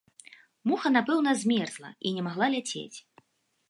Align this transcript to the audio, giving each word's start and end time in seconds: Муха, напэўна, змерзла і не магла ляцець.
Муха, 0.71 0.87
напэўна, 0.97 1.35
змерзла 1.43 1.89
і 2.05 2.19
не 2.19 2.27
магла 2.31 2.53
ляцець. 2.59 2.97